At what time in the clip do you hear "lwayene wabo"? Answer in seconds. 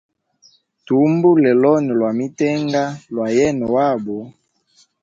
3.13-4.17